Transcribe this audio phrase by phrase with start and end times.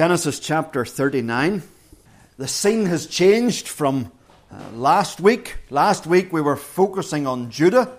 [0.00, 1.62] Genesis chapter 39.
[2.38, 4.10] The scene has changed from
[4.50, 5.58] uh, last week.
[5.68, 7.98] Last week we were focusing on Judah,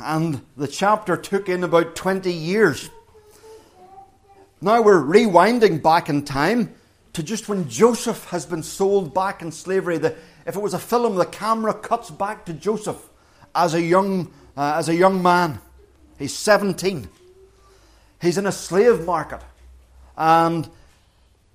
[0.00, 2.90] and the chapter took in about 20 years.
[4.60, 6.74] Now we're rewinding back in time
[7.12, 9.98] to just when Joseph has been sold back in slavery.
[9.98, 13.00] The, if it was a film, the camera cuts back to Joseph
[13.54, 15.60] as a young, uh, as a young man.
[16.18, 17.08] He's 17.
[18.20, 19.42] He's in a slave market.
[20.16, 20.68] And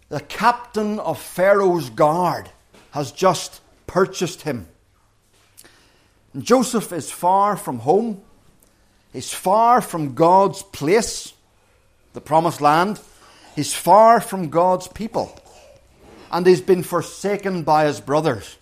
[0.09, 2.49] the captain of Pharaoh's guard
[2.91, 4.67] has just purchased him.
[6.33, 8.21] And Joseph is far from home.
[9.13, 11.33] He's far from God's place,
[12.13, 12.99] the promised land.
[13.55, 15.39] He's far from God's people.
[16.31, 18.57] And he's been forsaken by his brothers.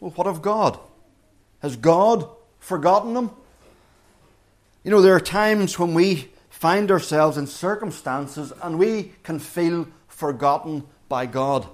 [0.00, 0.78] Well, what of God?
[1.60, 3.30] Has God forgotten him?
[4.82, 9.88] You know, there are times when we find ourselves in circumstances and we can feel
[10.06, 11.66] forgotten by God.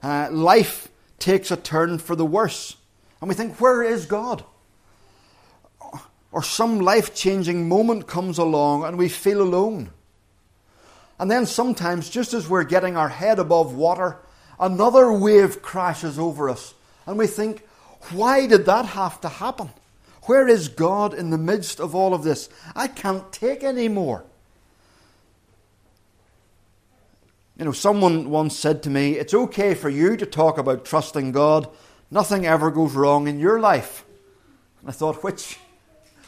[0.00, 2.76] Uh, life takes a turn for the worse.
[3.20, 4.44] And we think, where is God?
[6.30, 9.90] Or some life changing moment comes along and we feel alone.
[11.18, 14.18] And then sometimes, just as we're getting our head above water,
[14.60, 16.74] another wave crashes over us.
[17.06, 17.66] And we think,
[18.12, 19.70] why did that have to happen?
[20.26, 22.48] Where is God in the midst of all of this?
[22.74, 24.24] I can't take any more.
[27.56, 31.30] You know, someone once said to me, It's okay for you to talk about trusting
[31.32, 31.68] God.
[32.10, 34.04] Nothing ever goes wrong in your life.
[34.80, 35.58] And I thought, which,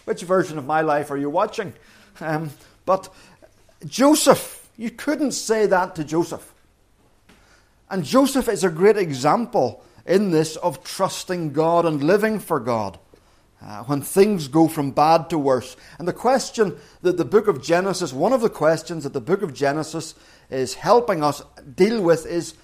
[0.04, 1.74] which version of my life are you watching?
[2.20, 2.50] Um,
[2.86, 3.12] but
[3.84, 6.54] Joseph, you couldn't say that to Joseph.
[7.90, 12.98] And Joseph is a great example in this of trusting God and living for God
[13.60, 15.76] uh, when things go from bad to worse.
[15.98, 19.42] And the question that the book of Genesis, one of the questions that the book
[19.42, 20.14] of Genesis
[20.50, 21.42] is helping us
[21.74, 22.54] deal with is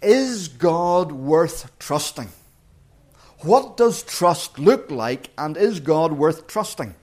[0.00, 2.28] Is God worth trusting?
[3.40, 6.94] What does trust look like, and is God worth trusting?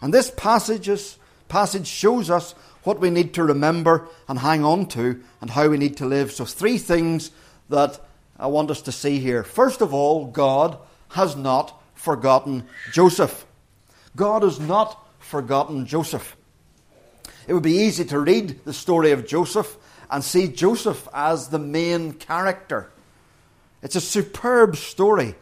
[0.00, 5.50] And this passage shows us what we need to remember and hang on to, and
[5.50, 6.32] how we need to live.
[6.32, 7.30] So, three things
[7.68, 8.00] that
[8.38, 9.44] I want us to see here.
[9.44, 10.78] First of all, God
[11.10, 13.46] has not forgotten Joseph.
[14.16, 16.36] God has not forgotten Joseph.
[17.46, 19.76] It would be easy to read the story of Joseph
[20.10, 22.90] and see Joseph as the main character.
[23.82, 25.36] It's a superb story.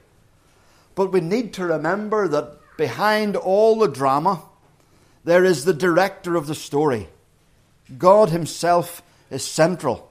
[0.94, 4.42] But we need to remember that behind all the drama,
[5.24, 7.08] there is the director of the story.
[7.96, 10.10] God Himself is central.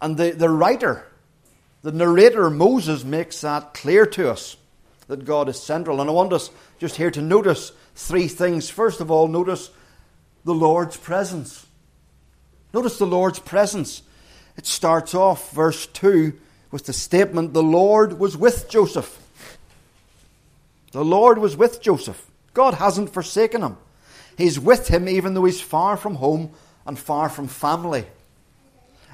[0.00, 1.06] And the, the writer,
[1.82, 4.56] the narrator Moses, makes that clear to us
[5.12, 6.00] that God is central.
[6.00, 8.70] And I want us just here to notice three things.
[8.70, 9.70] First of all, notice
[10.42, 11.66] the Lord's presence.
[12.72, 14.00] Notice the Lord's presence.
[14.56, 16.32] It starts off, verse 2,
[16.70, 19.18] with the statement The Lord was with Joseph.
[20.92, 22.26] The Lord was with Joseph.
[22.54, 23.76] God hasn't forsaken him.
[24.38, 26.52] He's with him even though he's far from home
[26.86, 28.06] and far from family.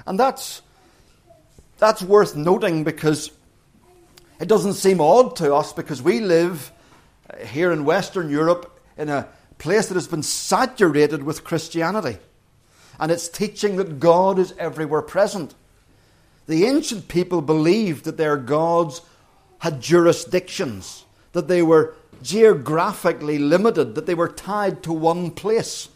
[0.07, 0.61] And that's,
[1.77, 3.31] that's worth noting because
[4.39, 6.71] it doesn't seem odd to us because we live
[7.29, 9.27] uh, here in Western Europe in a
[9.57, 12.17] place that has been saturated with Christianity.
[12.99, 15.53] And it's teaching that God is everywhere present.
[16.47, 19.01] The ancient people believed that their gods
[19.59, 25.89] had jurisdictions, that they were geographically limited, that they were tied to one place.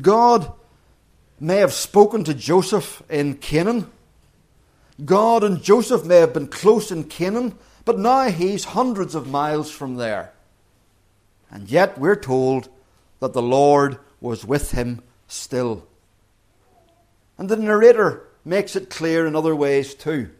[0.00, 0.52] God
[1.38, 3.90] may have spoken to Joseph in Canaan
[5.02, 9.70] God and Joseph may have been close in Canaan, but now he's hundreds of miles
[9.70, 10.32] from there.
[11.50, 12.68] And yet we're told
[13.20, 15.86] that the Lord was with him still.
[17.38, 20.30] And the narrator makes it clear in other ways too.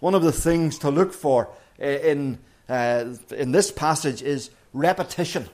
[0.00, 3.04] One of the things to look for in, uh,
[3.36, 5.48] in this passage is repetition.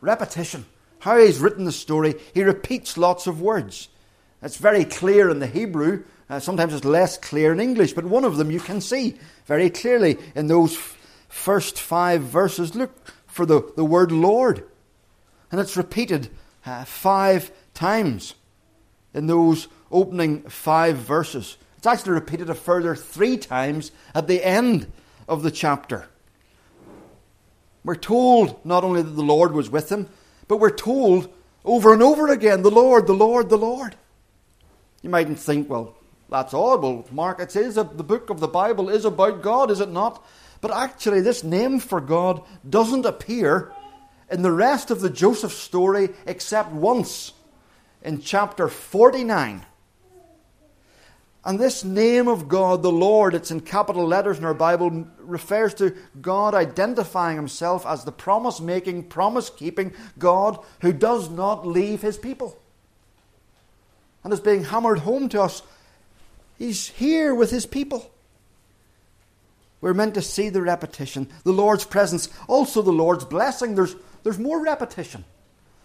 [0.00, 0.66] Repetition.
[1.00, 3.88] How he's written the story, he repeats lots of words.
[4.40, 8.24] It's very clear in the Hebrew uh, sometimes it's less clear in English, but one
[8.24, 10.96] of them you can see very clearly in those f-
[11.28, 12.74] first five verses.
[12.74, 12.90] Look
[13.26, 14.64] for the, the word Lord.
[15.50, 16.30] And it's repeated
[16.64, 18.34] uh, five times
[19.12, 21.58] in those opening five verses.
[21.76, 24.90] It's actually repeated a further three times at the end
[25.28, 26.06] of the chapter.
[27.84, 30.08] We're told not only that the Lord was with him,
[30.48, 31.30] but we're told
[31.62, 33.96] over and over again, the Lord, the Lord, the Lord.
[35.02, 35.94] You mightn't think, well,
[36.32, 36.82] that's odd.
[36.82, 39.90] Well, Mark, it says that the book of the Bible is about God, is it
[39.90, 40.24] not?
[40.60, 43.72] But actually, this name for God doesn't appear
[44.30, 47.32] in the rest of the Joseph story except once
[48.02, 49.66] in chapter 49.
[51.44, 55.74] And this name of God, the Lord, it's in capital letters in our Bible, refers
[55.74, 62.00] to God identifying himself as the promise making, promise keeping God who does not leave
[62.00, 62.56] his people.
[64.22, 65.62] And is being hammered home to us.
[66.62, 68.08] He's here with his people.
[69.80, 73.74] We're meant to see the repetition, the Lord's presence, also the Lord's blessing.
[73.74, 75.24] There's, there's more repetition.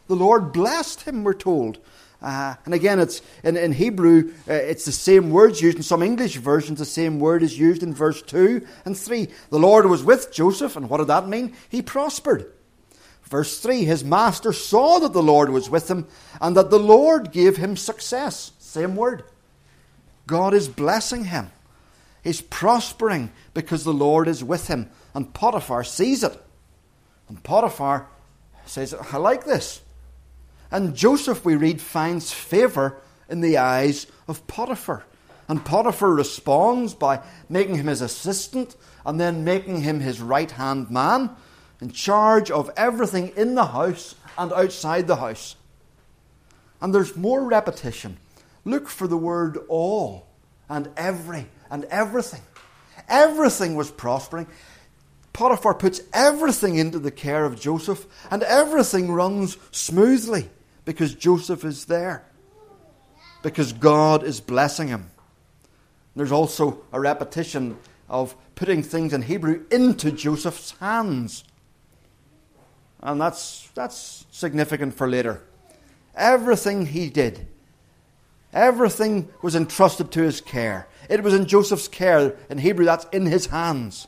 [0.07, 1.79] The Lord blessed him, we're told.
[2.21, 6.03] Uh, and again, it's in, in Hebrew, uh, it's the same words used in some
[6.03, 6.77] English versions.
[6.77, 9.29] The same word is used in verse two and three.
[9.49, 11.55] The Lord was with Joseph, and what did that mean?
[11.69, 12.53] He prospered.
[13.23, 16.05] Verse three: His master saw that the Lord was with him,
[16.39, 18.51] and that the Lord gave him success.
[18.59, 19.23] Same word.
[20.27, 21.49] God is blessing him.
[22.23, 24.89] He's prospering because the Lord is with him.
[25.15, 26.39] And Potiphar sees it.
[27.29, 28.07] And Potiphar
[28.65, 29.81] says, I like this.
[30.69, 32.97] And Joseph, we read, finds favour
[33.29, 35.05] in the eyes of Potiphar.
[35.47, 38.75] And Potiphar responds by making him his assistant
[39.05, 41.29] and then making him his right hand man
[41.79, 45.55] in charge of everything in the house and outside the house.
[46.81, 48.17] And there's more repetition.
[48.67, 50.27] Look for the word all
[50.67, 52.41] and every and everything.
[53.07, 54.45] Everything was prospering.
[55.31, 60.49] Potiphar puts everything into the care of Joseph, and everything runs smoothly
[60.83, 62.25] because Joseph is there,
[63.41, 65.11] because God is blessing him.
[66.17, 67.77] There's also a repetition
[68.09, 71.45] of putting things in Hebrew into Joseph's hands.
[72.99, 75.41] And that's, that's significant for later.
[76.15, 77.47] Everything he did,
[78.53, 80.87] everything was entrusted to his care.
[81.09, 82.35] It was in Joseph's care.
[82.49, 84.07] In Hebrew, that's in his hands.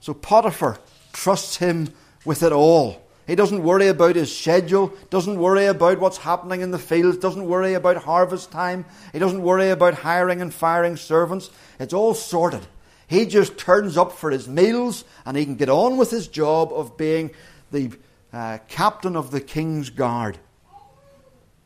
[0.00, 0.78] So Potiphar
[1.12, 1.92] trusts him
[2.24, 3.02] with it all.
[3.26, 7.48] He doesn't worry about his schedule, doesn't worry about what's happening in the fields, doesn't
[7.48, 11.50] worry about harvest time, he doesn't worry about hiring and firing servants.
[11.80, 12.66] It's all sorted.
[13.08, 16.72] He just turns up for his meals and he can get on with his job
[16.72, 17.30] of being
[17.72, 17.90] the
[18.32, 20.38] uh, captain of the king's guard.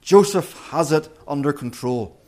[0.01, 2.21] Joseph has it under control.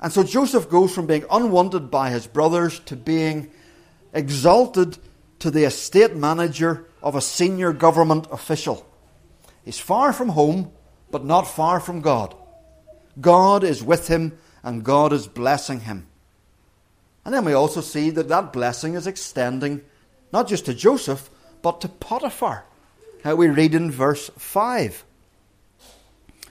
[0.00, 3.50] And so Joseph goes from being unwanted by his brothers to being
[4.12, 4.98] exalted
[5.40, 8.86] to the estate manager of a senior government official.
[9.64, 10.72] He's far from home,
[11.10, 12.34] but not far from God.
[13.20, 16.06] God is with him, and God is blessing him.
[17.24, 19.82] And then we also see that that blessing is extending
[20.32, 21.28] not just to Joseph,
[21.62, 22.64] but to Potiphar.
[23.24, 25.04] How we read in verse 5.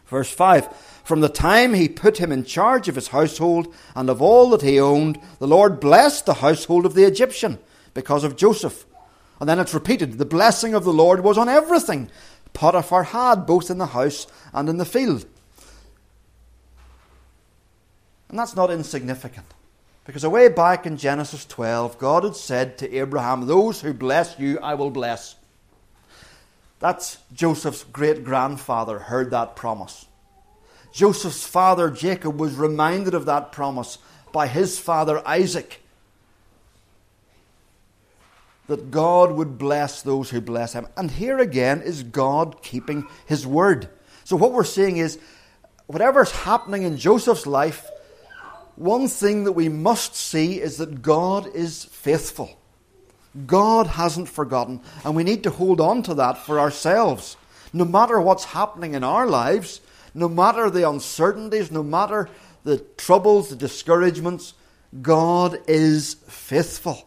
[0.10, 4.22] Verse 5 From the time he put him in charge of his household and of
[4.22, 7.60] all that he owned, the Lord blessed the household of the Egyptian
[7.94, 8.86] because of Joseph.
[9.40, 12.10] And then it's repeated the blessing of the Lord was on everything
[12.54, 15.26] Potiphar had, both in the house and in the field.
[18.28, 19.46] And that's not insignificant.
[20.06, 24.60] Because away back in Genesis 12, God had said to Abraham, Those who bless you,
[24.60, 25.36] I will bless.
[26.80, 30.06] That's Joseph's great grandfather heard that promise.
[30.92, 33.98] Joseph's father Jacob was reminded of that promise
[34.32, 35.82] by his father Isaac
[38.68, 40.88] that God would bless those who bless him.
[40.96, 43.90] And here again is God keeping his word.
[44.24, 45.20] So what we're seeing is
[45.88, 47.90] whatever's happening in Joseph's life,
[48.76, 52.59] one thing that we must see is that God is faithful.
[53.46, 57.38] God hasn't forgotten, and we need to hold on to that for ourselves.
[57.72, 59.82] No matter what's happening in our lives,
[60.14, 62.28] no matter the uncertainties, no matter
[62.64, 64.54] the troubles, the discouragements,
[65.02, 67.06] God is faithful.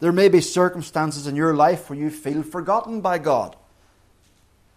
[0.00, 3.56] There may be circumstances in your life where you feel forgotten by God,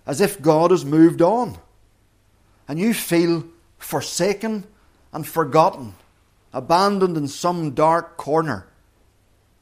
[0.08, 1.60] as if God has moved on,
[2.68, 3.44] and you feel
[3.78, 4.66] forsaken
[5.14, 5.94] and forgotten,
[6.52, 8.66] abandoned in some dark corner.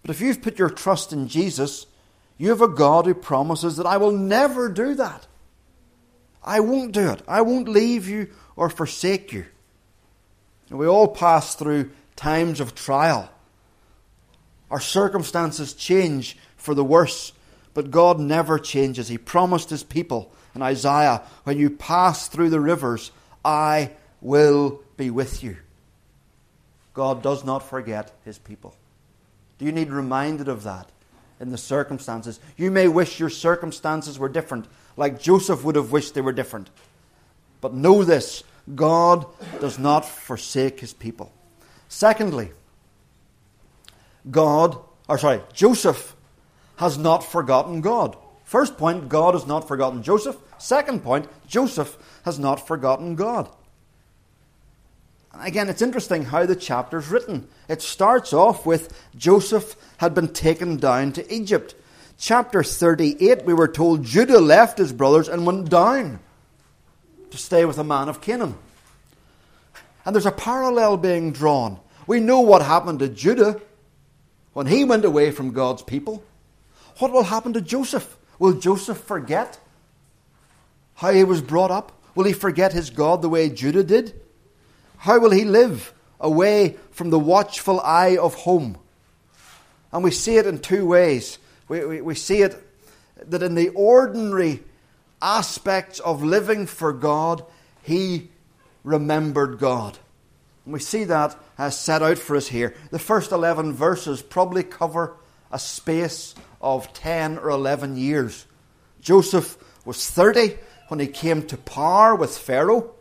[0.02, 1.86] But if you've put your trust in Jesus,
[2.38, 5.28] you have a God who promises that I will never do that.
[6.44, 7.22] I won't do it.
[7.28, 9.46] I won't leave you or forsake you.
[10.70, 13.30] And we all pass through times of trial.
[14.72, 17.34] Our circumstances change for the worse,
[17.74, 19.08] but God never changes.
[19.08, 23.12] He promised His people in Isaiah, When you pass through the rivers,
[23.44, 23.92] I
[24.22, 25.58] will be with you.
[26.94, 28.76] God does not forget His people.
[29.60, 30.90] Do you need reminded of that
[31.40, 32.40] in the circumstances?
[32.58, 34.66] You may wish your circumstances were different,
[34.98, 36.70] like Joseph would have wished they were different.
[37.62, 39.26] But know this God
[39.60, 41.32] does not forsake His people.
[41.90, 42.52] Secondly,
[44.32, 46.16] God, or sorry, Joseph
[46.78, 48.16] has not forgotten God.
[48.44, 50.38] First point, God has not forgotten Joseph.
[50.58, 53.50] Second point Joseph has not forgotten God.
[55.34, 57.48] Again, it's interesting how the chapter's written.
[57.68, 61.76] It starts off with Joseph had been taken down to Egypt.
[62.18, 66.20] Chapter 38, we were told Judah left his brothers and went down
[67.32, 68.56] to stay with a man of Canaan.
[70.06, 71.80] And there's a parallel being drawn.
[72.08, 73.62] We know what happened to Judah
[74.54, 76.24] when he went away from God's people.
[76.98, 78.18] What will happen to Joseph?
[78.40, 79.60] Will Joseph forget
[80.96, 81.92] how he was brought up?
[82.16, 84.20] Will he forget his God the way Judah did?
[85.00, 88.78] How will he live away from the watchful eye of home?
[89.92, 91.40] And we see it in two ways.
[91.68, 92.62] We, we, we see it
[93.28, 94.62] that in the ordinary
[95.22, 97.44] aspects of living for God,
[97.82, 98.30] he
[98.84, 99.98] remembered God.
[100.66, 102.76] And we see that as set out for us here.
[102.92, 105.16] The first 11 verses probably cover
[105.52, 108.46] a space of 10 or 11 years.
[109.02, 110.58] Joseph was 30
[110.90, 112.92] when he came to power with Pharaoh.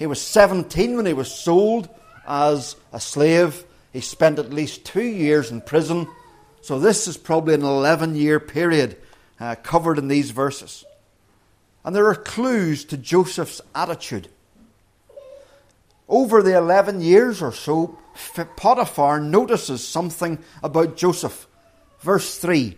[0.00, 1.90] He was 17 when he was sold
[2.26, 3.64] as a slave.
[3.92, 6.08] He spent at least two years in prison.
[6.62, 8.96] So, this is probably an 11 year period
[9.38, 10.86] uh, covered in these verses.
[11.84, 14.28] And there are clues to Joseph's attitude.
[16.08, 17.98] Over the 11 years or so,
[18.56, 21.46] Potiphar notices something about Joseph.
[22.00, 22.74] Verse 3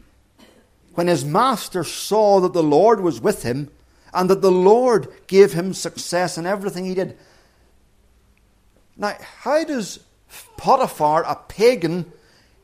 [0.95, 3.71] When his master saw that the Lord was with him,
[4.13, 7.17] and that the Lord gave him success in everything he did.
[8.97, 10.01] Now, how does
[10.57, 12.13] Potiphar, a pagan,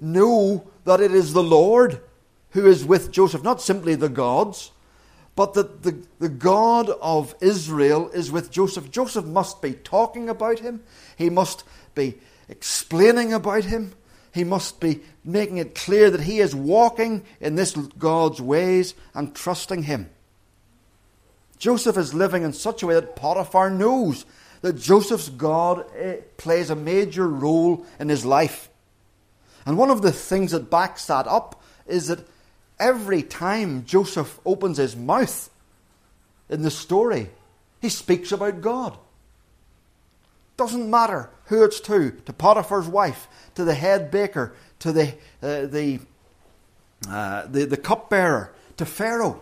[0.01, 2.01] know that it is the Lord
[2.51, 3.43] who is with Joseph?
[3.43, 4.73] Not simply the gods,
[5.35, 8.91] but that the, the God of Israel is with Joseph.
[8.91, 10.83] Joseph must be talking about him,
[11.17, 11.65] he must
[11.95, 13.95] be explaining about him,
[14.35, 19.35] he must be making it clear that he is walking in this God's ways and
[19.35, 20.11] trusting him.
[21.59, 24.25] Joseph is living in such a way that Potiphar knows
[24.61, 28.69] that Joseph's God eh, plays a major role in his life.
[29.67, 32.27] And one of the things that backs that up is that
[32.79, 35.51] every time Joseph opens his mouth
[36.49, 37.31] in the story,
[37.81, 38.97] he speaks about God.
[40.57, 45.67] Doesn't matter who it's to, to Potiphar's wife, to the head baker, to the, uh,
[45.67, 46.01] the,
[47.09, 49.41] uh, the, the cupbearer, to Pharaoh.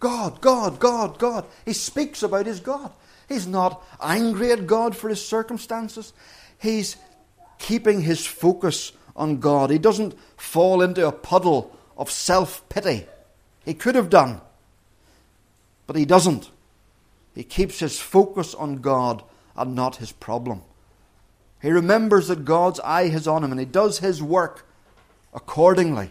[0.00, 1.44] God, God, God, God.
[1.64, 2.90] He speaks about his God.
[3.28, 6.12] He's not angry at God for his circumstances.
[6.58, 6.96] He's
[7.58, 9.70] keeping his focus on God.
[9.70, 13.06] He doesn't fall into a puddle of self pity.
[13.64, 14.40] He could have done,
[15.86, 16.50] but he doesn't.
[17.34, 19.22] He keeps his focus on God
[19.54, 20.62] and not his problem.
[21.62, 24.66] He remembers that God's eye is on him and he does his work
[25.34, 26.10] accordingly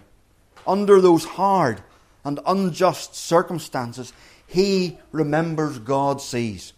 [0.66, 1.82] under those hard
[2.24, 4.14] and unjust circumstances,
[4.48, 6.74] he remembers God sees.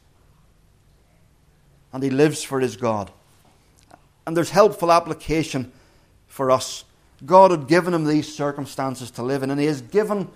[1.93, 3.12] And he lives for his God.
[4.25, 5.71] And there's helpful application
[6.27, 6.86] for us.
[7.25, 10.29] God had given him these circumstances to live in, and he has given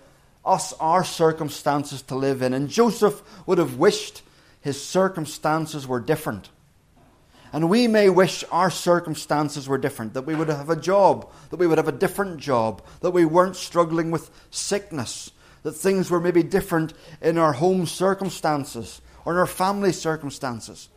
[0.43, 2.53] us our circumstances to live in.
[2.53, 4.21] And Joseph would have wished
[4.62, 6.50] his circumstances were different.
[7.53, 11.57] And we may wish our circumstances were different, that we would have a job, that
[11.57, 15.31] we would have a different job, that we weren't struggling with sickness,
[15.63, 20.89] that things were maybe different in our home circumstances or in our family circumstances.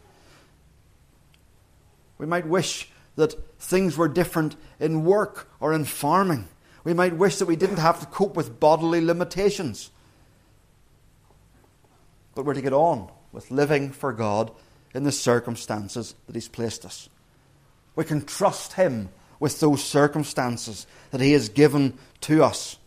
[2.19, 6.49] We might wish that things were different in work or in farming.
[6.85, 9.91] We might wish that we didn't have to cope with bodily limitations.
[12.35, 14.51] But we're to get on with living for God
[14.95, 17.09] in the circumstances that He's placed us.
[17.95, 19.09] We can trust Him
[19.41, 22.79] with those circumstances that He has given to us.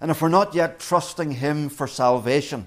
[0.00, 2.66] And if we're not yet trusting Him for salvation,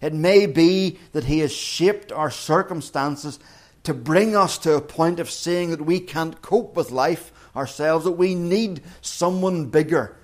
[0.00, 3.38] it may be that He has shaped our circumstances
[3.84, 8.04] to bring us to a point of saying that we can't cope with life ourselves,
[8.04, 10.14] that we need someone bigger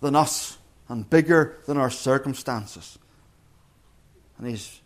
[0.00, 0.56] than us
[0.88, 2.98] and bigger than our circumstances.
[4.38, 4.80] And He's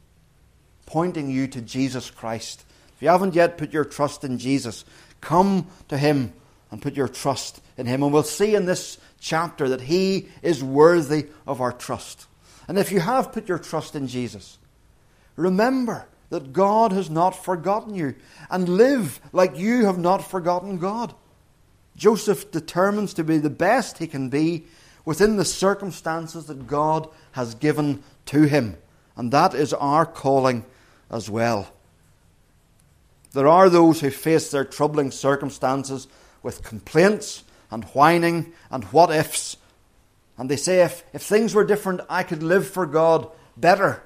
[0.91, 2.65] pointing you to Jesus Christ.
[2.97, 4.85] If you haven't yet put your trust in Jesus,
[5.21, 6.33] come to Him
[6.73, 8.03] and put your trust in Him.
[8.03, 12.27] And we'll see in this chapter that He is worthy of our trust.
[12.67, 14.59] And if you have put your trust in Jesus,
[15.37, 18.17] remember that God has not forgotten you
[18.51, 21.15] and live like you have not forgotten God.
[21.97, 24.65] Joseph determines to be the best he can be
[25.05, 28.77] within the circumstances that God has given to him.
[29.17, 30.65] And that is our calling
[31.11, 31.73] as well.
[33.33, 36.09] There are those who face their troubling circumstances
[36.43, 39.57] with complaints and whining and what ifs.
[40.37, 44.03] And they say, if, if things were different, I could live for God better.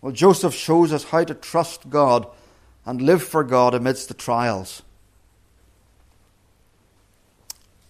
[0.00, 2.26] Well, Joseph shows us how to trust God
[2.84, 4.82] and live for God amidst the trials.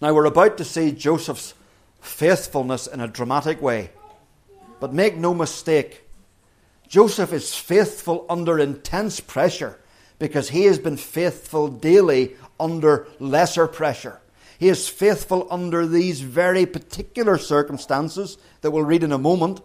[0.01, 1.55] Now, we're about to see Joseph's
[2.01, 3.91] faithfulness in a dramatic way.
[4.79, 6.06] But make no mistake,
[6.89, 9.79] Joseph is faithful under intense pressure
[10.19, 14.21] because he has been faithful daily under lesser pressure.
[14.59, 19.61] He is faithful under these very particular circumstances that we'll read in a moment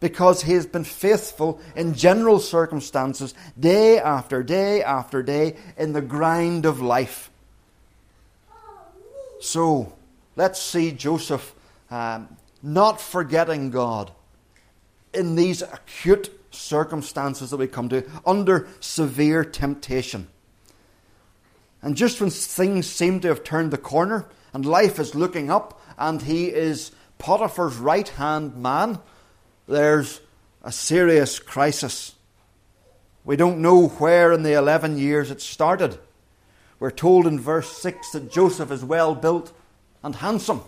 [0.00, 6.02] because he has been faithful in general circumstances day after day after day in the
[6.02, 7.30] grind of life.
[9.40, 9.92] So
[10.34, 11.54] let's see Joseph
[11.90, 14.10] um, not forgetting God
[15.14, 20.28] in these acute circumstances that we come to, under severe temptation.
[21.82, 25.80] And just when things seem to have turned the corner and life is looking up
[25.98, 28.98] and he is Potiphar's right hand man,
[29.68, 30.20] there's
[30.62, 32.14] a serious crisis.
[33.24, 35.98] We don't know where in the 11 years it started.
[36.78, 39.52] We're told in verse 6 that Joseph is well built
[40.02, 40.62] and handsome.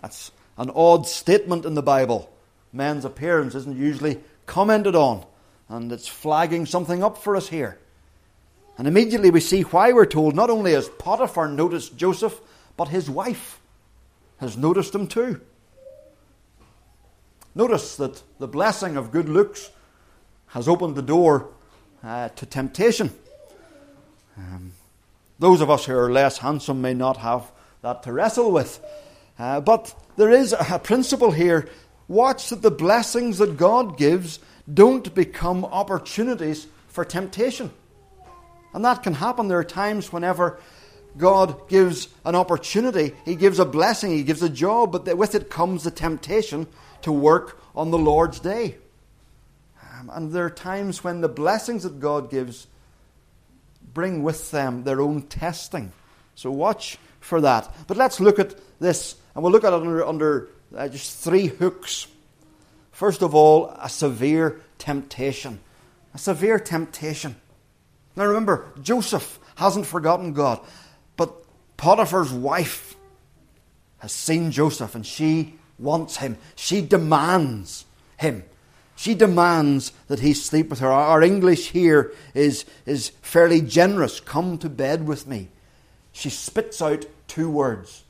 [0.00, 2.30] That's an odd statement in the Bible.
[2.74, 5.24] Men's appearance isn't usually commented on,
[5.68, 7.78] and it's flagging something up for us here.
[8.76, 12.40] And immediately we see why we're told not only has Potiphar noticed Joseph,
[12.76, 13.60] but his wife
[14.38, 15.40] has noticed him too.
[17.54, 19.70] Notice that the blessing of good looks
[20.48, 21.50] has opened the door
[22.02, 23.12] uh, to temptation.
[24.36, 24.72] Um,
[25.38, 27.52] those of us who are less handsome may not have
[27.82, 28.84] that to wrestle with.
[29.38, 31.68] Uh, but there is a principle here.
[32.08, 34.38] Watch that the blessings that God gives
[34.72, 37.70] don't become opportunities for temptation.
[38.72, 39.48] And that can happen.
[39.48, 40.58] There are times whenever
[41.16, 45.48] God gives an opportunity, He gives a blessing, He gives a job, but with it
[45.48, 46.66] comes the temptation
[47.02, 48.76] to work on the Lord's day.
[49.82, 52.66] Um, and there are times when the blessings that God gives
[53.92, 55.92] bring with them their own testing.
[56.34, 57.72] So watch for that.
[57.86, 61.46] But let's look at this, and we'll look at it under, under uh, just three
[61.46, 62.06] hooks.
[62.92, 65.60] First of all, a severe temptation.
[66.14, 67.36] A severe temptation.
[68.16, 70.60] Now remember, Joseph hasn't forgotten God,
[71.16, 71.34] but
[71.76, 72.94] Potiphar's wife
[73.98, 76.36] has seen Joseph and she wants him.
[76.54, 77.84] She demands
[78.16, 78.44] him.
[78.96, 80.90] She demands that he sleep with her.
[80.90, 84.20] Our English here is, is fairly generous.
[84.20, 85.48] Come to bed with me.
[86.12, 88.03] She spits out two words.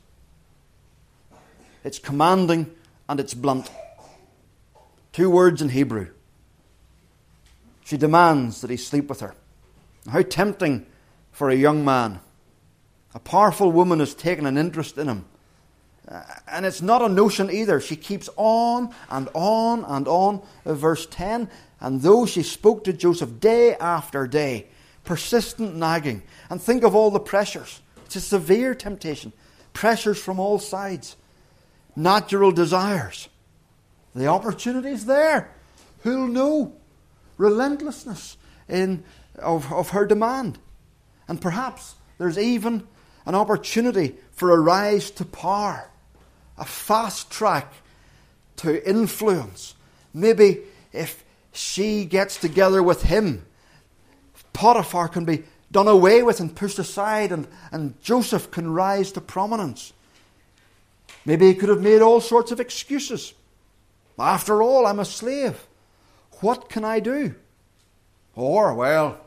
[1.85, 2.71] It's commanding
[3.07, 3.69] and it's blunt.
[5.13, 6.07] Two words in Hebrew.
[7.85, 9.35] She demands that he sleep with her.
[10.09, 10.87] How tempting
[11.31, 12.21] for a young man.
[13.13, 15.25] A powerful woman has taken an interest in him.
[16.07, 17.79] Uh, and it's not a notion either.
[17.79, 20.41] She keeps on and on and on.
[20.65, 21.47] Uh, verse 10
[21.79, 24.67] And though she spoke to Joseph day after day,
[25.03, 27.81] persistent nagging, and think of all the pressures.
[28.05, 29.33] It's a severe temptation.
[29.73, 31.15] Pressures from all sides.
[31.95, 33.29] Natural desires.
[34.13, 35.51] The opportunity's there.
[36.01, 36.73] Who'll know?
[37.37, 38.37] Relentlessness
[38.69, 39.03] in,
[39.37, 40.57] of, of her demand.
[41.27, 42.87] And perhaps there's even
[43.25, 45.89] an opportunity for a rise to power
[46.57, 47.73] a fast track
[48.57, 49.75] to influence.
[50.13, 50.61] Maybe
[50.93, 53.45] if she gets together with him,
[54.53, 59.21] Potiphar can be done away with and pushed aside, and, and Joseph can rise to
[59.21, 59.91] prominence.
[61.25, 63.33] Maybe he could have made all sorts of excuses.
[64.17, 65.67] After all, I'm a slave.
[66.41, 67.35] What can I do?
[68.35, 69.19] Or, well,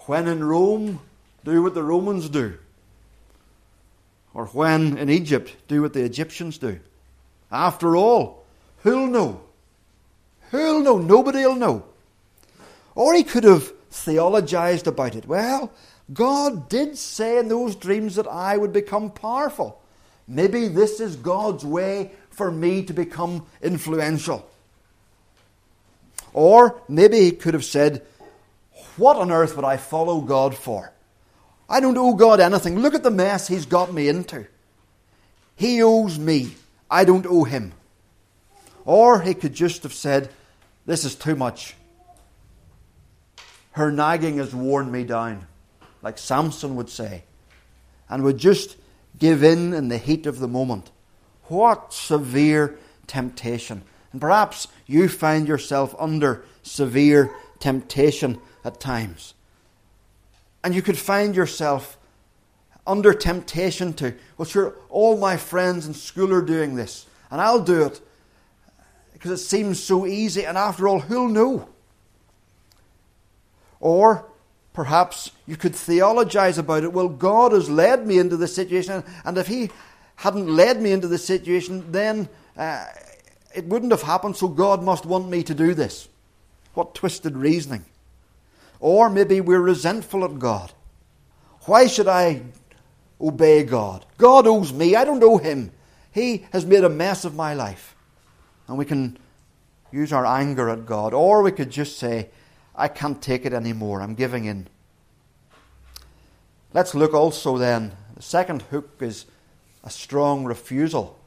[0.00, 1.00] when in Rome,
[1.44, 2.54] do what the Romans do.
[4.32, 6.80] Or when in Egypt, do what the Egyptians do.
[7.50, 8.44] After all,
[8.82, 9.40] who'll know?
[10.50, 10.98] Who'll know?
[10.98, 11.84] Nobody'll know.
[12.94, 15.26] Or he could have theologized about it.
[15.26, 15.72] Well,
[16.12, 19.80] God did say in those dreams that I would become powerful.
[20.26, 24.48] Maybe this is God's way for me to become influential.
[26.32, 28.04] Or maybe he could have said,
[28.96, 30.92] What on earth would I follow God for?
[31.68, 32.80] I don't owe God anything.
[32.80, 34.46] Look at the mess He's got me into.
[35.56, 36.54] He owes me.
[36.90, 37.72] I don't owe Him.
[38.84, 40.30] Or He could just have said,
[40.86, 41.74] This is too much.
[43.72, 45.46] Her nagging has worn me down,
[46.00, 47.24] like Samson would say,
[48.08, 48.76] and would just
[49.18, 50.90] give in in the heat of the moment.
[51.44, 53.82] What severe temptation.
[54.12, 59.34] And perhaps you find yourself under severe temptation at times.
[60.62, 61.98] And you could find yourself
[62.86, 67.62] under temptation to, well, sure, all my friends in school are doing this, and I'll
[67.62, 68.00] do it
[69.12, 71.68] because it seems so easy, and after all, who'll know?
[73.80, 74.26] Or
[74.74, 76.92] perhaps you could theologize about it.
[76.92, 79.70] Well, God has led me into this situation, and if He
[80.16, 82.84] hadn't led me into this situation, then uh,
[83.54, 86.08] it wouldn't have happened, so God must want me to do this.
[86.74, 87.84] What twisted reasoning.
[88.80, 90.72] Or maybe we're resentful at God.
[91.62, 92.42] Why should I
[93.20, 94.04] obey God?
[94.18, 95.70] God owes me, I don't owe Him.
[96.12, 97.94] He has made a mess of my life.
[98.66, 99.18] And we can
[99.92, 101.14] use our anger at God.
[101.14, 102.28] Or we could just say,
[102.76, 104.68] I can't take it anymore, I'm giving in.
[106.72, 107.92] Let's look also then.
[108.16, 109.26] The second hook is
[109.84, 111.18] a strong refusal.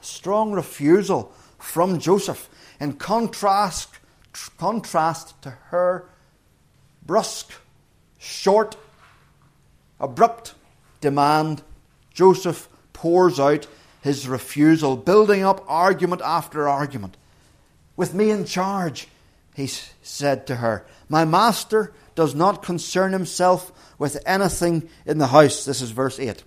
[0.00, 2.48] A strong refusal from Joseph
[2.80, 3.90] in contrast,
[4.56, 6.06] contrast to her
[7.04, 7.52] brusque,
[8.18, 8.76] short,
[10.00, 10.54] abrupt
[11.02, 11.62] demand.
[12.14, 13.66] Joseph pours out
[14.02, 17.18] his refusal, building up argument after argument.
[17.96, 19.08] With me in charge,
[19.54, 19.66] he
[20.02, 25.64] said to her, My master does not concern himself with anything in the house.
[25.64, 26.42] This is verse 8.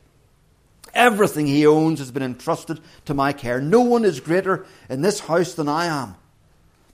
[0.93, 3.59] Everything he owns has been entrusted to my care.
[3.59, 6.15] No one is greater in this house than I am.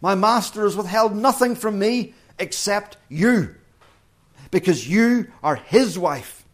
[0.01, 3.55] My master has withheld nothing from me except you,
[4.49, 6.45] because you are his wife.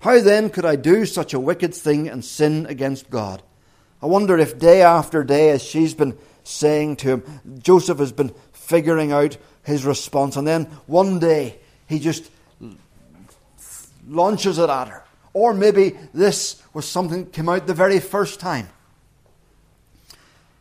[0.00, 3.42] How then could I do such a wicked thing and sin against God?
[4.02, 8.34] I wonder if day after day, as she's been saying to him, Joseph has been
[8.70, 12.30] figuring out his response, and then one day he just
[14.08, 15.02] launches it at her.
[15.32, 18.68] Or maybe this was something that came out the very first time.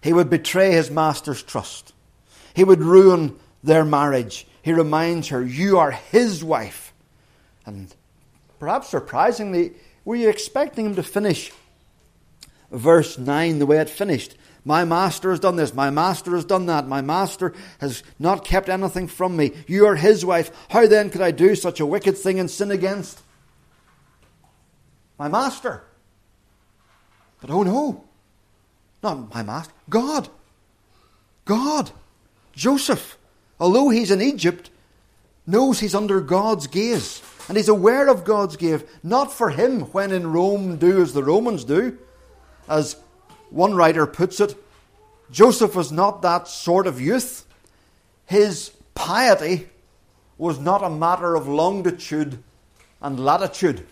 [0.01, 1.93] He would betray his master's trust.
[2.55, 4.47] He would ruin their marriage.
[4.63, 6.93] He reminds her, You are his wife.
[7.65, 7.93] And
[8.59, 11.51] perhaps surprisingly, were you expecting him to finish
[12.71, 14.35] verse 9 the way it finished?
[14.65, 15.73] My master has done this.
[15.73, 16.87] My master has done that.
[16.87, 19.53] My master has not kept anything from me.
[19.67, 20.51] You are his wife.
[20.69, 23.21] How then could I do such a wicked thing and sin against
[25.19, 25.83] my master.
[27.41, 28.05] But oh no,
[29.03, 30.29] not my master, God.
[31.45, 31.91] God.
[32.53, 33.17] Joseph,
[33.59, 34.69] although he's in Egypt,
[35.45, 37.21] knows he's under God's gaze.
[37.47, 41.23] And he's aware of God's gaze, not for him when in Rome do as the
[41.23, 41.97] Romans do.
[42.67, 42.95] As
[43.49, 44.55] one writer puts it,
[45.31, 47.45] Joseph was not that sort of youth.
[48.25, 49.69] His piety
[50.37, 52.41] was not a matter of longitude
[53.01, 53.85] and latitude.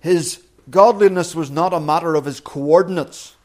[0.00, 3.36] His godliness was not a matter of his coordinates.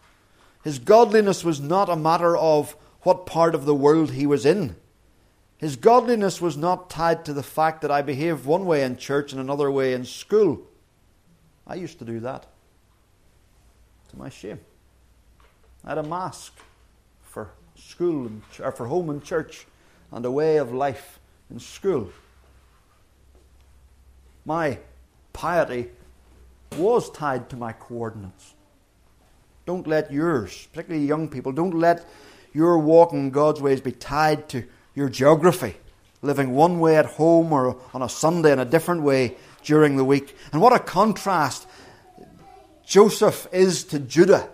[0.63, 4.75] His godliness was not a matter of what part of the world he was in.
[5.57, 9.31] His godliness was not tied to the fact that I behaved one way in church
[9.31, 10.61] and another way in school.
[11.67, 12.45] I used to do that.
[14.09, 14.59] To my shame.
[15.85, 16.53] I had a mask
[17.21, 19.65] for school and, or uh, for home and church
[20.11, 21.19] and a way of life
[21.49, 22.11] in school.
[24.45, 24.79] My
[25.31, 25.89] piety
[26.77, 28.53] was tied to my coordinates.
[29.65, 32.07] Don't let yours, particularly young people, don't let
[32.53, 34.63] your walk in God's ways be tied to
[34.95, 35.75] your geography,
[36.23, 40.03] living one way at home or on a Sunday and a different way during the
[40.03, 40.35] week.
[40.51, 41.67] And what a contrast
[42.89, 44.49] Joseph is to Judah.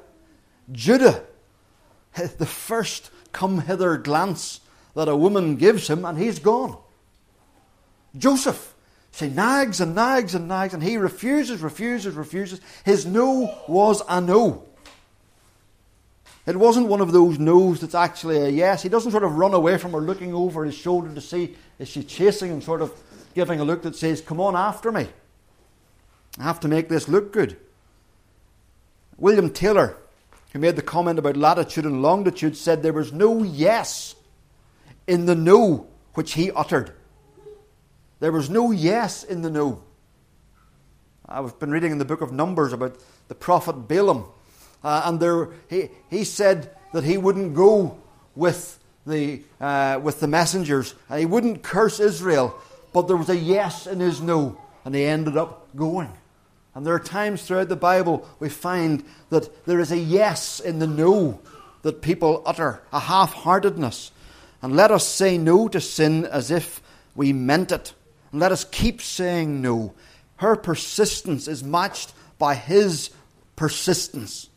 [0.69, 1.24] Judah,
[2.38, 4.60] the first come hither glance
[4.93, 6.78] that a woman gives him, and he's gone.
[8.17, 8.76] Joseph,
[9.13, 12.60] she nags and nags and nags, and he refuses, refuses, refuses.
[12.84, 14.65] His no was a no.
[16.45, 18.84] It wasn't one of those no's that's actually a yes.
[18.84, 21.88] He doesn't sort of run away from her looking over his shoulder to see is
[21.88, 22.91] she chasing and sort of
[23.34, 25.08] giving a look that says, Come on after me.
[26.38, 27.58] I have to make this look good.
[29.17, 29.97] William Taylor,
[30.51, 34.15] who made the comment about latitude and longitude, said there was no yes
[35.08, 36.93] in the no which he uttered.
[38.19, 39.84] There was no yes in the no.
[41.28, 42.97] I've been reading in the book of Numbers about
[43.28, 44.25] the prophet Balaam,
[44.84, 47.97] uh, and there, he, he said that he wouldn't go
[48.36, 52.56] with the, uh, with the messengers, and he wouldn't curse Israel,
[52.93, 56.12] but there was a yes in his no, and he ended up going.
[56.75, 60.79] And there are times throughout the Bible we find that there is a yes in
[60.79, 61.39] the no
[61.83, 64.11] that people utter, a half heartedness.
[64.61, 66.81] And let us say no to sin as if
[67.15, 67.93] we meant it.
[68.31, 69.93] And let us keep saying no.
[70.38, 73.09] Her persistence is matched by his
[73.55, 74.49] persistence.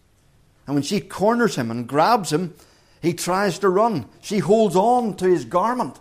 [0.67, 2.55] And when she corners him and grabs him,
[3.01, 4.07] he tries to run.
[4.21, 5.97] She holds on to his garment.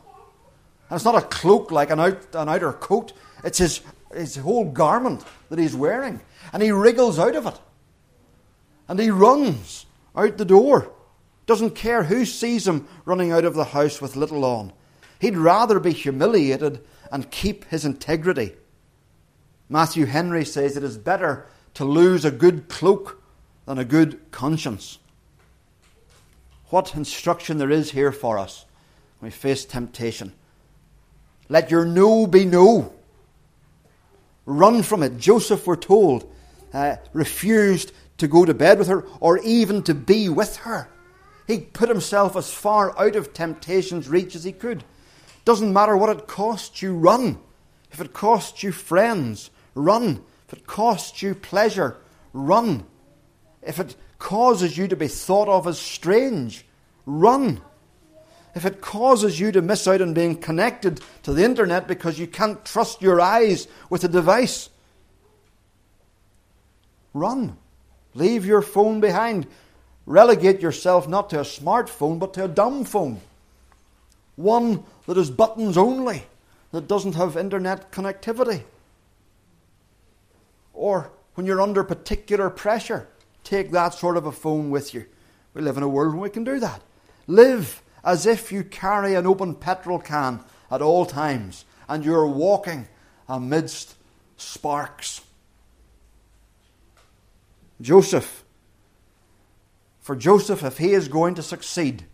[0.90, 3.82] And it's not a cloak like an, out, an outer coat, It's his,
[4.14, 6.22] his whole garment that he's wearing.
[6.54, 7.60] And he wriggles out of it.
[8.88, 10.92] And he runs out the door.
[11.46, 14.74] Doesn't care who sees him running out of the house with little on.
[15.20, 18.56] He'd rather be humiliated and keep his integrity.
[19.70, 23.22] Matthew Henry says it is better to lose a good cloak
[23.66, 25.00] than a good conscience.
[26.70, 28.66] What instruction there is here for us
[29.20, 30.34] when we face temptation.
[31.50, 32.94] Let your no be no.
[34.48, 35.18] Run from it.
[35.18, 36.26] Joseph, we're told,
[36.74, 40.90] uh, refused to go to bed with her or even to be with her.
[41.46, 44.86] He put himself as far out of temptation's reach as he could.
[45.44, 47.40] Doesn't matter what it costs you, run.
[47.92, 50.24] If it costs you friends, run.
[50.48, 51.98] If it costs you pleasure,
[52.32, 52.86] run.
[53.62, 56.66] If it causes you to be thought of as strange,
[57.06, 57.62] run.
[58.58, 62.26] If it causes you to miss out on being connected to the internet because you
[62.26, 64.70] can't trust your eyes with a device,
[67.14, 67.56] run.
[68.16, 69.46] Leave your phone behind.
[70.08, 73.22] Relegate yourself not to a smartphone, but to a dumb phone.
[74.38, 76.24] One that is buttons only,
[76.72, 78.64] that doesn't have internet connectivity.
[80.74, 83.08] Or when you're under particular pressure,
[83.44, 85.06] take that sort of a phone with you.
[85.54, 86.82] We live in a world where we can do that.
[87.28, 90.40] Live as if you carry an open petrol can
[90.72, 92.88] at all times and you're walking
[93.28, 93.96] amidst
[94.38, 95.22] sparks.
[97.82, 98.44] Joseph,
[100.00, 102.06] for Joseph, if he is going to succeed,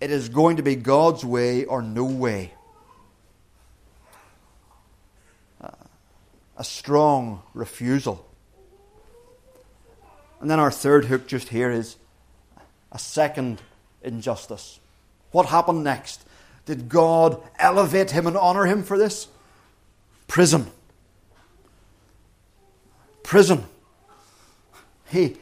[0.00, 2.52] it is going to be God's way or no way.
[6.56, 8.26] A strong refusal.
[10.40, 11.96] And then our third hook just here is
[12.90, 13.60] a second
[14.02, 14.80] injustice.
[15.30, 16.24] What happened next?
[16.66, 19.28] Did God elevate him and honor him for this?
[20.26, 20.66] Prison.
[23.22, 23.64] Prison.
[25.10, 25.36] He,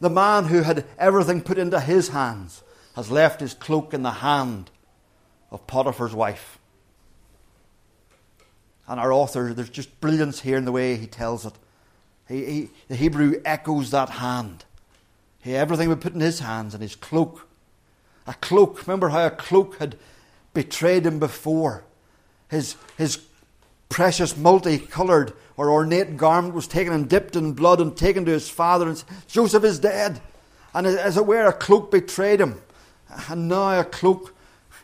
[0.00, 2.62] the man who had everything put into his hands,
[2.94, 4.70] has left his cloak in the hand
[5.50, 6.58] of Potiphar's wife.
[8.86, 11.54] And our author, there's just brilliance here in the way he tells it.
[12.28, 14.64] He, he, the Hebrew echoes that hand.
[15.40, 17.47] He, everything was put in his hands and his cloak.
[18.28, 18.86] A cloak.
[18.86, 19.96] Remember how a cloak had
[20.52, 21.82] betrayed him before?
[22.48, 23.18] His, his
[23.88, 28.48] precious multicoloured or ornate garment was taken and dipped in blood and taken to his
[28.48, 28.86] father.
[28.88, 30.20] And Joseph is dead.
[30.74, 32.60] And as it were, a cloak betrayed him.
[33.28, 34.34] And now a cloak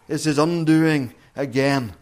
[0.09, 1.93] is his undoing again.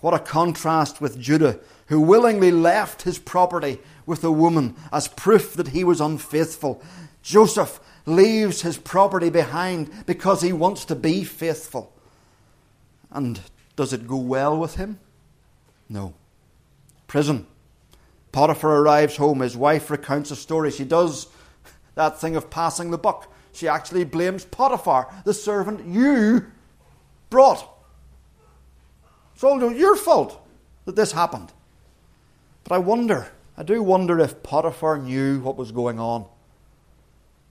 [0.00, 5.54] What a contrast with Judah, who willingly left his property with a woman as proof
[5.54, 6.80] that he was unfaithful.
[7.22, 11.92] Joseph leaves his property behind because he wants to be faithful.
[13.10, 13.40] And
[13.76, 14.98] does it go well with him?
[15.88, 16.14] No.
[17.06, 17.46] Prison.
[18.32, 19.40] Potiphar arrives home.
[19.40, 20.70] His wife recounts a story.
[20.70, 21.28] She does
[21.94, 23.32] that thing of passing the buck.
[23.52, 26.46] She actually blames Potiphar, the servant you
[27.30, 27.68] brought.
[29.34, 30.40] It's all your fault
[30.84, 31.52] that this happened.
[32.64, 36.26] But I wonder, I do wonder if Potiphar knew what was going on.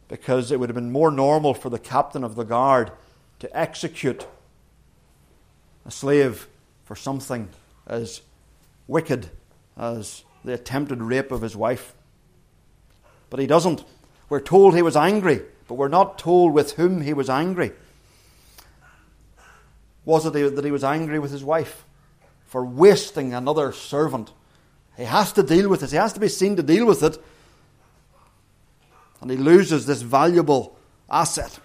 [0.08, 2.92] Because it would have been more normal for the captain of the guard
[3.40, 4.26] to execute
[5.86, 6.48] a slave
[6.86, 7.50] for something
[7.86, 8.22] as
[8.88, 9.30] wicked
[9.78, 11.94] as the attempted rape of his wife.
[13.30, 13.84] But he doesn't.
[14.30, 17.72] We're told he was angry, but we're not told with whom he was angry.
[20.06, 21.84] Was it that he was angry with his wife
[22.46, 24.32] for wasting another servant?
[24.96, 25.92] He has to deal with this.
[25.92, 27.18] He has to be seen to deal with it.
[29.28, 30.78] And he loses this valuable
[31.10, 31.60] asset.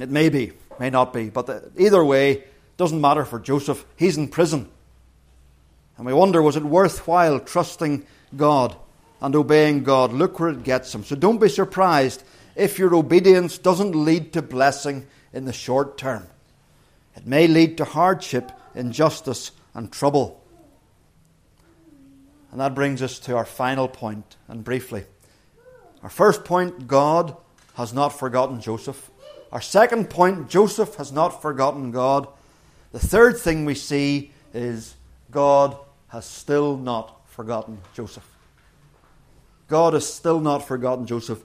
[0.00, 0.50] It may be,
[0.80, 2.42] may not be, but the, either way,
[2.76, 3.84] doesn't matter for Joseph.
[3.94, 4.68] He's in prison.
[5.96, 8.04] And we wonder was it worthwhile trusting
[8.36, 8.74] God
[9.20, 10.12] and obeying God?
[10.12, 11.04] Look where it gets him.
[11.04, 12.24] So don't be surprised
[12.56, 16.26] if your obedience doesn't lead to blessing in the short term.
[17.14, 20.42] It may lead to hardship, injustice, and trouble.
[22.50, 25.04] And that brings us to our final point, and briefly.
[26.02, 27.36] Our first point God
[27.74, 29.10] has not forgotten Joseph.
[29.52, 32.26] Our second point Joseph has not forgotten God.
[32.92, 34.96] The third thing we see is
[35.30, 35.76] God
[36.08, 38.28] has still not forgotten Joseph.
[39.68, 41.42] God has still not forgotten Joseph.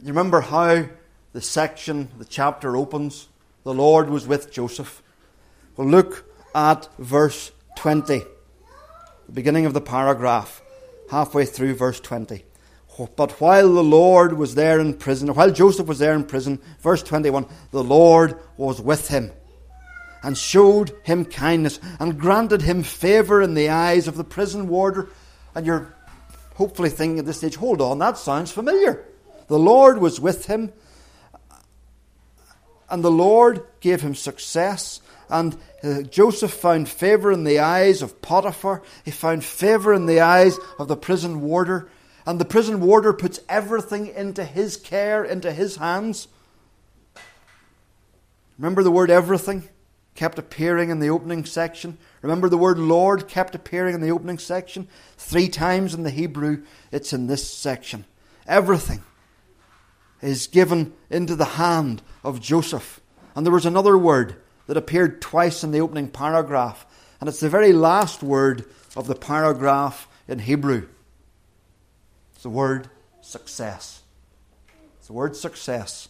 [0.00, 0.86] You remember how
[1.32, 3.28] the section, the chapter opens?
[3.64, 5.02] The Lord was with Joseph.
[5.76, 8.18] Well, look at verse 20,
[9.26, 10.60] the beginning of the paragraph,
[11.10, 12.44] halfway through verse 20.
[13.06, 17.02] But while the Lord was there in prison, while Joseph was there in prison, verse
[17.02, 19.32] 21, the Lord was with him
[20.22, 25.08] and showed him kindness and granted him favour in the eyes of the prison warder.
[25.54, 25.94] And you're
[26.54, 29.04] hopefully thinking at this stage, hold on, that sounds familiar.
[29.48, 30.72] The Lord was with him,
[32.88, 35.00] and the Lord gave him success.
[35.28, 38.82] And uh, Joseph found favour in the eyes of Potiphar.
[39.04, 41.88] He found favour in the eyes of the prison warder.
[42.26, 46.28] And the prison warder puts everything into his care, into his hands.
[48.58, 49.68] Remember the word everything
[50.14, 51.96] kept appearing in the opening section?
[52.20, 54.86] Remember the word Lord kept appearing in the opening section?
[55.16, 58.04] Three times in the Hebrew, it's in this section.
[58.46, 59.02] Everything
[60.20, 63.00] is given into the hand of Joseph.
[63.34, 66.86] And there was another word that appeared twice in the opening paragraph,
[67.18, 70.88] and it's the very last word of the paragraph in Hebrew.
[72.40, 72.88] It's the word
[73.20, 74.00] success.
[74.96, 76.08] It's the word success.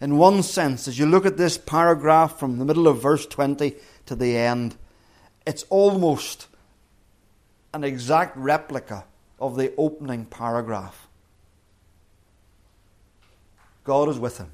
[0.00, 3.74] In one sense, as you look at this paragraph from the middle of verse 20
[4.06, 4.76] to the end,
[5.44, 6.46] it's almost
[7.74, 9.04] an exact replica
[9.38, 11.08] of the opening paragraph.
[13.84, 14.52] God is with him.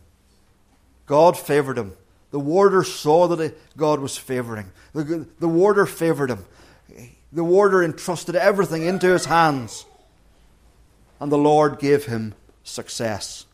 [1.07, 1.93] God favoured him.
[2.33, 4.73] The warder saw that God was favouring.
[4.93, 6.45] The, the warder favoured him.
[7.33, 9.87] The warder entrusted everything into his hands.
[11.21, 13.47] And the Lord gave him success.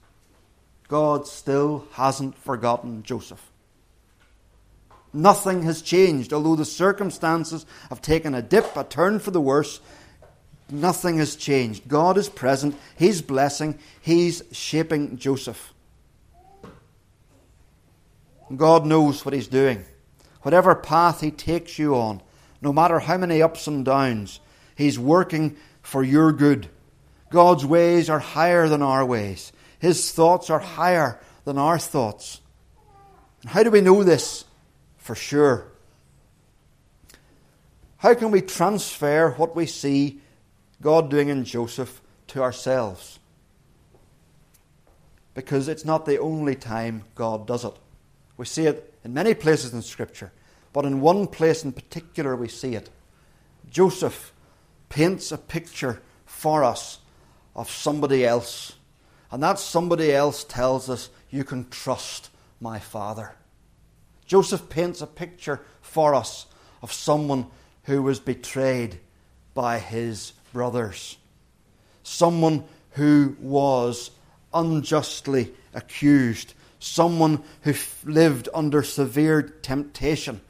[0.89, 3.51] God still hasn't forgotten Joseph.
[5.13, 9.81] Nothing has changed, although the circumstances have taken a dip, a turn for the worse.
[10.71, 11.87] Nothing has changed.
[11.87, 12.77] God is present.
[12.97, 13.79] He's blessing.
[14.01, 15.75] He's shaping Joseph.
[18.57, 19.85] God knows what He's doing.
[20.43, 22.23] Whatever path He takes you on,
[22.63, 24.41] no matter how many ups and downs,
[24.75, 26.69] He's working for your good.
[27.33, 29.53] God's ways are higher than our ways.
[29.81, 32.41] His thoughts are higher than our thoughts.
[33.41, 34.45] And how do we know this?
[35.03, 35.67] for sure.
[37.99, 40.21] How can we transfer what we see
[40.81, 43.19] God doing in Joseph to ourselves?
[45.35, 47.75] Because it's not the only time God does it.
[48.37, 50.33] We see it in many places in Scripture,
[50.73, 52.91] but in one place in particular we see it.
[53.69, 54.33] Joseph
[54.89, 56.99] paints a picture for us
[57.55, 58.75] of somebody else,
[59.31, 63.35] and that somebody else tells us, You can trust my Father.
[64.27, 66.47] Joseph paints a picture for us
[66.81, 67.47] of someone
[67.85, 68.99] who was betrayed
[69.55, 71.19] by his brothers,
[72.03, 74.11] someone who was
[74.55, 80.41] unjustly accused, someone who lived under severe temptation,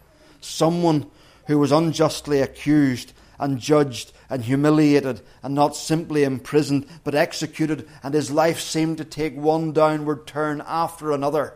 [0.40, 1.10] someone
[1.46, 8.14] who was unjustly accused and judged and humiliated and not simply imprisoned but executed, and
[8.14, 11.52] his life seemed to take one downward turn after another.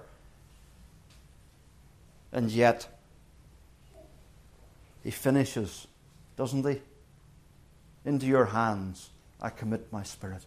[2.30, 2.86] And yet,
[5.02, 5.86] he finishes,
[6.36, 6.82] doesn't he?
[8.04, 9.08] Into your hands
[9.40, 10.44] I commit my spirit.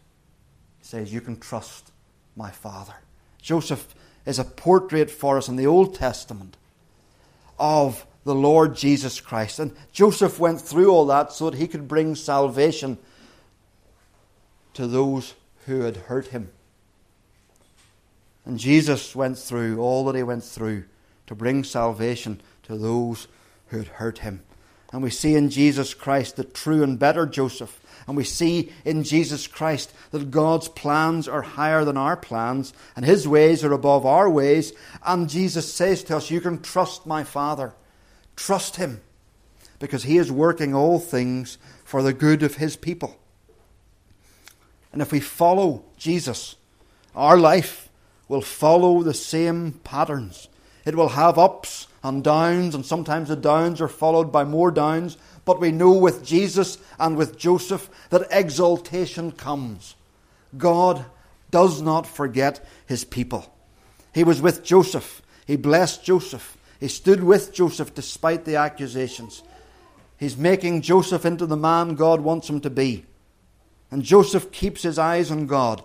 [0.78, 1.92] He says, You can trust
[2.36, 2.94] my Father.
[3.42, 3.96] Joseph
[4.28, 6.58] is a portrait for us in the Old Testament
[7.58, 9.58] of the Lord Jesus Christ.
[9.58, 13.00] And Joseph went through all that so that he could bring salvation
[14.76, 15.34] to those
[15.66, 16.52] who had hurt him.
[18.46, 20.84] And Jesus went through all that he went through
[21.26, 23.28] to bring salvation to those
[23.70, 24.44] who had hurt him.
[24.94, 27.82] And we see in Jesus Christ the true and better Joseph.
[28.08, 33.06] And we see in Jesus Christ that God's plans are higher than our plans, and
[33.06, 34.74] His ways are above our ways.
[35.04, 37.74] And Jesus says to us, You can trust my Father.
[38.40, 39.02] Trust Him,
[39.80, 43.18] because He is working all things for the good of His people.
[44.92, 46.56] And if we follow Jesus,
[47.16, 47.90] our life
[48.28, 50.48] will follow the same patterns
[50.90, 55.18] it will have ups and downs, and sometimes the downs are followed by more downs.
[55.46, 59.94] But we know with Jesus and with Joseph that exaltation comes.
[60.58, 61.06] God
[61.52, 63.54] does not forget his people.
[64.16, 65.22] He was with Joseph.
[65.46, 66.58] He blessed Joseph.
[66.80, 69.44] He stood with Joseph despite the accusations.
[70.18, 73.06] He's making Joseph into the man God wants him to be.
[73.92, 75.84] And Joseph keeps his eyes on God,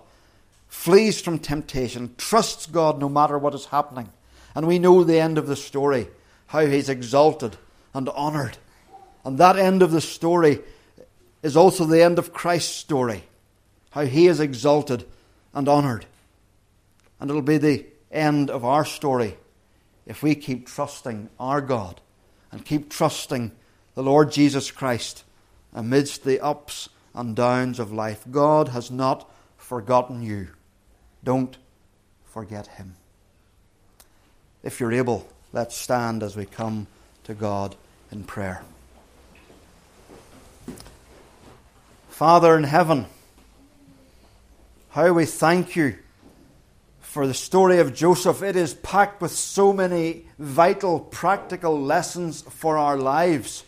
[0.67, 4.09] flees from temptation, trusts God no matter what is happening.
[4.53, 6.07] And we know the end of the story
[6.47, 7.57] how he's exalted
[7.93, 8.57] and honoured.
[9.23, 10.59] And that end of the story
[11.41, 13.23] is also the end of Christ's story
[13.91, 15.05] how he is exalted
[15.53, 16.05] and honoured.
[17.19, 19.37] And it'll be the end of our story
[20.05, 22.01] if we keep trusting our God
[22.51, 23.51] and keep trusting
[23.95, 25.23] the Lord Jesus Christ
[25.73, 28.23] amidst the ups and downs of life.
[28.29, 30.49] God has not forgotten you.
[31.23, 31.57] Don't
[32.25, 32.95] forget him.
[34.63, 36.87] If you're able, let's stand as we come
[37.23, 37.75] to God
[38.11, 38.63] in prayer.
[42.09, 43.07] Father in heaven,
[44.89, 45.97] how we thank you
[47.15, 48.43] for the story of Joseph.
[48.43, 53.63] It is packed with so many vital, practical lessons for our lives.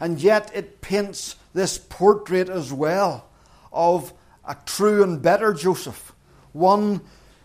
[0.00, 3.28] And yet it paints this portrait as well
[3.72, 4.12] of
[4.44, 6.12] a true and better Joseph,
[6.52, 7.02] one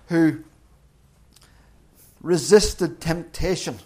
[0.08, 0.44] who
[2.24, 3.78] resisted temptation,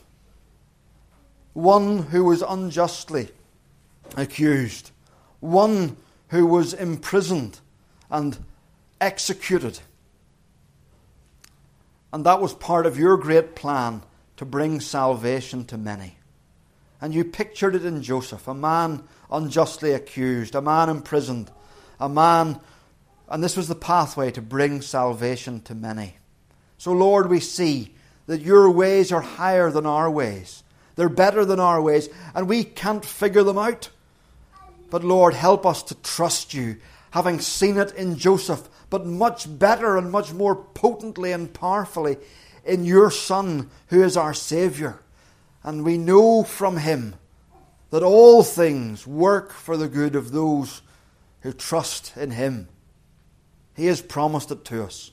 [1.52, 3.28] one who was unjustly
[4.16, 4.92] accused,
[5.42, 5.98] one
[6.30, 7.60] who was imprisoned
[8.10, 8.38] and
[9.02, 9.82] executed.
[12.14, 14.04] And that was part of your great plan
[14.38, 16.18] to bring salvation to many.
[17.00, 21.50] And you pictured it in Joseph, a man unjustly accused, a man imprisoned,
[22.00, 22.60] a man,
[23.30, 26.18] and this was the pathway to bring salvation to many.
[26.78, 27.96] So, Lord, we see
[28.28, 30.64] that your ways are higher than our ways.
[30.96, 33.90] They're better than our ways, and we can't figure them out.
[34.90, 36.78] But Lord, help us to trust you,
[37.12, 42.18] having seen it in Joseph, but much better and much more potently and powerfully
[42.66, 45.00] in your Son, who is our Saviour.
[45.64, 47.16] And we know from him
[47.90, 50.82] that all things work for the good of those
[51.42, 52.68] who trust in him.
[53.76, 55.12] He has promised it to us.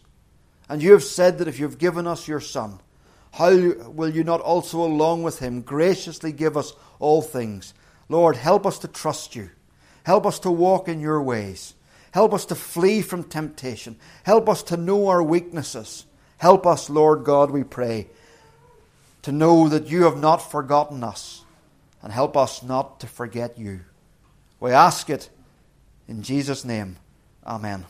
[0.68, 2.80] And you have said that if you've given us your Son,
[3.32, 7.74] how will you not also, along with him, graciously give us all things?
[8.08, 9.50] Lord, help us to trust you.
[10.04, 11.74] Help us to walk in your ways.
[12.12, 13.96] Help us to flee from temptation.
[14.24, 16.06] Help us to know our weaknesses.
[16.38, 18.08] Help us, Lord God, we pray,
[19.22, 21.44] to know that you have not forgotten us.
[22.02, 23.80] And help us not to forget you.
[24.60, 25.30] We ask it
[26.06, 26.96] in Jesus' name.
[27.44, 27.86] Amen.